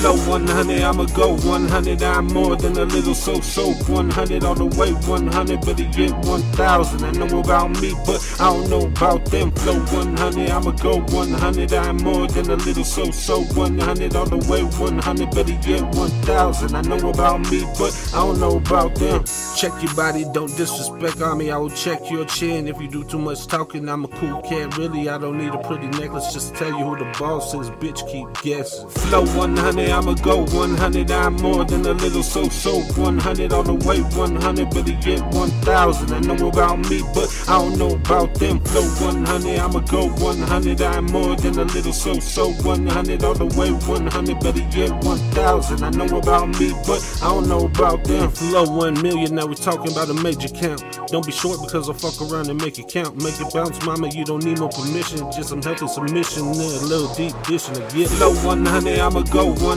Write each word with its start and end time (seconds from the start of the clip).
Flow 0.00 0.14
100, 0.28 0.82
I'ma 0.82 1.04
go 1.16 1.36
100. 1.38 2.02
I'm 2.02 2.26
more 2.26 2.54
than 2.54 2.76
a 2.76 2.84
little 2.84 3.14
so 3.14 3.40
so 3.40 3.72
100 3.90 4.44
all 4.44 4.54
the 4.54 4.66
way 4.78 4.92
100, 4.92 5.60
but 5.62 5.80
it 5.80 5.92
get 5.92 6.12
1000. 6.26 7.02
I 7.02 7.10
know 7.12 7.40
about 7.40 7.70
me, 7.80 7.94
but 8.06 8.20
I 8.38 8.52
don't 8.52 8.68
know 8.68 8.86
about 8.86 9.24
them. 9.26 9.50
Flow 9.52 9.78
100, 9.96 10.50
I'ma 10.50 10.70
go 10.72 11.00
100. 11.00 11.72
I'm 11.72 11.96
more 11.96 12.28
than 12.28 12.50
a 12.50 12.56
little 12.56 12.84
so 12.84 13.10
so 13.10 13.42
100 13.54 14.14
all 14.14 14.26
the 14.26 14.36
way 14.50 14.62
100, 14.62 15.30
but 15.30 15.48
it 15.48 15.62
get 15.62 15.82
1000. 15.96 16.74
I 16.74 16.82
know 16.82 17.08
about 17.08 17.50
me, 17.50 17.64
but 17.78 18.10
I 18.14 18.18
don't 18.18 18.38
know 18.38 18.58
about 18.58 18.94
them. 18.96 19.24
Check 19.56 19.72
your 19.82 19.94
body, 19.94 20.24
don't 20.32 20.54
disrespect 20.56 21.22
on 21.22 21.38
me. 21.38 21.50
I 21.50 21.56
will 21.56 21.70
check 21.70 22.10
your 22.10 22.26
chin. 22.26 22.68
If 22.68 22.80
you 22.80 22.88
do 22.88 23.02
too 23.02 23.18
much 23.18 23.46
talking, 23.46 23.88
I'm 23.88 24.04
a 24.04 24.08
cool 24.08 24.42
cat. 24.42 24.76
Really, 24.76 25.08
I 25.08 25.16
don't 25.16 25.38
need 25.38 25.54
a 25.54 25.58
pretty 25.58 25.88
necklace. 25.88 26.32
Just 26.34 26.52
to 26.52 26.58
tell 26.58 26.68
you 26.68 26.84
who 26.84 26.98
the 26.98 27.10
boss 27.18 27.54
is. 27.54 27.70
Bitch, 27.70 28.06
keep 28.12 28.28
guessing. 28.42 28.88
Flow 28.90 29.24
100, 29.26 29.85
I'ma 29.92 30.14
go 30.14 30.44
100. 30.44 31.10
I'm 31.10 31.34
more 31.36 31.64
than 31.64 31.84
a 31.86 31.92
little 31.92 32.22
so 32.22 32.48
so 32.48 32.80
100 33.00 33.52
all 33.52 33.62
the 33.62 33.74
way 33.74 34.00
100, 34.00 34.70
but 34.70 34.88
it 34.88 35.00
get 35.00 35.20
1000. 35.34 36.12
I 36.12 36.20
know 36.20 36.48
about 36.48 36.78
me, 36.90 37.02
but 37.14 37.28
I 37.48 37.58
don't 37.58 37.78
know 37.78 37.94
about 37.94 38.34
them. 38.34 38.60
Flow 38.60 38.82
100, 39.06 39.58
I'ma 39.58 39.80
go 39.80 40.08
100. 40.08 40.80
I'm 40.82 41.06
more 41.06 41.36
than 41.36 41.58
a 41.58 41.64
little 41.64 41.92
so 41.92 42.18
so 42.18 42.52
100 42.52 43.24
all 43.24 43.34
the 43.34 43.46
way 43.58 43.70
100, 43.70 44.40
but 44.40 44.56
it 44.56 44.70
get 44.70 44.90
1000. 45.04 45.82
I 45.82 45.90
know 45.90 46.18
about 46.18 46.48
me, 46.58 46.72
but 46.86 47.00
I 47.22 47.28
don't 47.28 47.48
know 47.48 47.66
about 47.66 48.04
them. 48.04 48.30
Flow 48.30 48.64
1 48.64 49.02
million, 49.02 49.34
now 49.34 49.46
we 49.46 49.54
talking 49.54 49.92
about 49.92 50.10
a 50.10 50.14
major 50.14 50.48
count. 50.48 50.82
Don't 51.08 51.24
be 51.24 51.32
short 51.32 51.60
because 51.62 51.88
I'll 51.88 51.94
fuck 51.94 52.20
around 52.30 52.50
and 52.50 52.60
make 52.60 52.78
it 52.78 52.88
count. 52.88 53.16
Make 53.22 53.40
it 53.40 53.52
bounce, 53.52 53.84
mama, 53.84 54.08
you 54.08 54.24
don't 54.24 54.44
need 54.44 54.58
no 54.58 54.68
permission. 54.68 55.18
Just 55.32 55.50
some 55.50 55.62
healthy 55.62 55.86
submission 55.88 56.42
a 56.42 56.86
little 56.86 57.12
deep 57.14 57.34
dishing 57.46 57.74
to 57.74 57.80
get 57.94 58.10
low 58.18 58.34
100. 58.44 58.98
I'ma 58.98 59.22
go 59.22 59.52
100. 59.52 59.75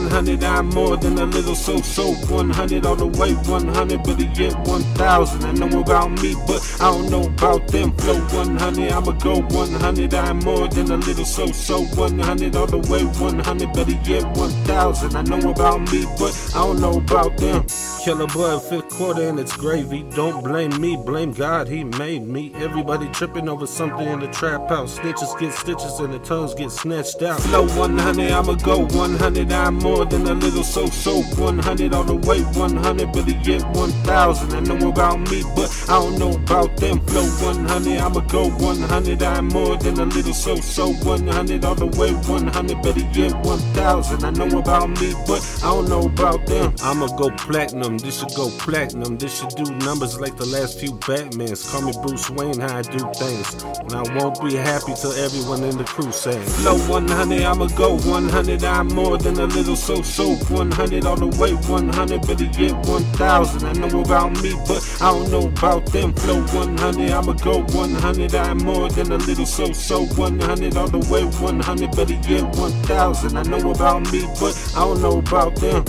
I'm 0.60 0.68
more 0.68 0.96
than 0.96 1.18
a 1.18 1.26
little 1.26 1.54
so 1.54 1.80
so 1.80 2.12
100 2.12 2.86
all 2.86 2.96
the 2.96 3.06
way 3.06 3.32
100, 3.32 4.02
but 4.02 4.20
it 4.20 4.34
get 4.34 4.54
1000. 4.66 5.44
I 5.44 5.52
know 5.52 5.80
about 5.80 6.10
me, 6.22 6.34
but 6.46 6.60
I 6.80 6.90
don't 6.90 7.10
know 7.10 7.24
about 7.24 7.66
them. 7.68 7.92
Flow 7.96 8.18
100. 8.18 8.92
I'ma 8.92 9.12
go 9.12 9.40
100. 9.40 10.14
I'm 10.14 10.38
more 10.40 10.68
than 10.68 10.90
a 10.90 10.96
little 10.96 11.24
so 11.24 11.46
so 11.46 11.84
100 11.96 12.56
all 12.56 12.66
the 12.66 12.78
way 12.92 13.04
100, 13.04 13.72
but 13.72 13.88
it 13.88 14.04
get 14.04 14.24
1000. 14.36 15.16
I 15.16 15.22
know 15.22 15.50
about 15.50 15.80
me, 15.92 16.04
but 16.18 16.32
I 16.54 16.64
don't 16.64 16.80
know 16.80 16.98
about 16.98 17.36
them. 17.38 17.64
Killa 18.04 18.26
Bud, 18.26 18.60
fifth 18.60 18.88
quarter 18.88 19.28
and 19.28 19.38
it's 19.38 19.56
gravy. 19.56 20.04
Don't 20.14 20.42
blame 20.42 20.80
me, 20.80 20.96
blame 20.96 21.32
God, 21.32 21.68
He 21.68 21.84
made 21.84 22.26
me. 22.26 22.52
Everybody 22.56 23.08
tripping 23.10 23.48
over 23.48 23.66
something 23.66 24.06
in 24.06 24.20
the 24.20 24.28
trap 24.28 24.68
house. 24.68 24.98
Snitches 24.98 25.38
get 25.38 25.52
stitches 25.52 26.00
and 26.00 26.12
the 26.12 26.18
tongues 26.20 26.54
get 26.54 26.70
snatched 26.70 27.22
out. 27.22 27.40
Flow 27.40 27.66
100, 27.68 28.30
I'ma 28.30 28.54
go 28.54 28.86
100. 28.86 29.52
I'm 29.52 29.74
more 29.76 29.89
than 30.04 30.26
a 30.26 30.34
little 30.34 30.64
so 30.64 30.86
so 30.86 31.22
100 31.22 31.94
all 31.94 32.04
the 32.04 32.14
way 32.14 32.40
100, 32.40 33.12
but 33.12 33.28
it 33.28 33.42
get 33.42 33.62
1000. 33.74 34.52
I 34.54 34.60
know 34.60 34.88
about 34.88 35.18
me, 35.30 35.42
but 35.54 35.68
I 35.88 35.98
don't 35.98 36.18
know 36.18 36.32
about 36.32 36.76
them. 36.76 37.00
Flow 37.06 37.26
100, 37.46 37.98
I'ma 37.98 38.20
go 38.20 38.50
100. 38.50 39.22
I'm 39.22 39.48
more 39.48 39.76
than 39.76 39.98
a 39.98 40.04
little 40.06 40.34
so 40.34 40.56
so 40.56 40.92
100 40.92 41.64
all 41.64 41.74
the 41.74 41.86
way 41.98 42.12
100, 42.12 42.82
but 42.82 42.96
it 42.96 43.12
get 43.12 43.34
1000. 43.44 44.24
I 44.24 44.30
know 44.30 44.58
about 44.58 44.88
me, 45.00 45.14
but 45.26 45.42
I 45.62 45.70
don't 45.70 45.88
know 45.88 46.06
about 46.06 46.46
them. 46.46 46.74
I'ma 46.82 47.06
go 47.16 47.30
platinum, 47.30 47.98
this 47.98 48.20
should 48.20 48.34
go 48.34 48.50
platinum. 48.58 49.18
This 49.18 49.38
should 49.38 49.50
do 49.50 49.64
numbers 49.84 50.18
like 50.20 50.36
the 50.36 50.46
last 50.46 50.78
few 50.78 50.92
Batmans. 50.92 51.70
Call 51.70 51.82
me 51.82 51.92
Bruce 52.02 52.30
Wayne, 52.30 52.60
how 52.60 52.78
I 52.78 52.82
do 52.82 52.98
things. 53.14 53.62
And 53.80 53.92
I 53.92 54.02
won't 54.16 54.40
be 54.42 54.56
happy 54.56 54.94
till 54.94 55.12
everyone 55.12 55.64
in 55.64 55.76
the 55.76 55.84
crew 55.84 56.12
saying, 56.12 56.46
Flow 56.60 56.78
100, 56.88 57.42
I'ma 57.42 57.66
go 57.76 57.98
100. 57.98 58.64
I'm 58.64 58.88
more 58.88 59.18
than 59.18 59.38
a 59.38 59.46
little 59.46 59.76
so 59.80 60.02
so 60.02 60.34
100 60.52 61.06
all 61.06 61.16
the 61.16 61.26
way 61.40 61.54
100, 61.54 62.20
but 62.26 62.38
get 62.52 62.74
1000. 62.86 63.64
I 63.64 63.72
know 63.72 64.00
about 64.00 64.30
me, 64.42 64.52
but 64.68 64.80
I 65.00 65.10
don't 65.10 65.30
know 65.30 65.48
about 65.48 65.86
them. 65.86 66.12
Flow 66.12 66.42
100, 66.42 67.10
I'ma 67.10 67.32
go 67.32 67.62
100. 67.62 68.34
I'm 68.34 68.58
more 68.58 68.90
than 68.90 69.12
a 69.12 69.16
little 69.16 69.46
so 69.46 69.72
so 69.72 70.04
100 70.04 70.76
all 70.76 70.88
the 70.88 70.98
way 71.10 71.24
100, 71.24 71.90
but 71.96 72.08
get 72.08 72.44
1000. 72.56 73.36
I 73.36 73.42
know 73.44 73.70
about 73.70 74.12
me, 74.12 74.26
but 74.38 74.54
I 74.76 74.84
don't 74.84 75.00
know 75.00 75.18
about 75.18 75.56
them. 75.56 75.84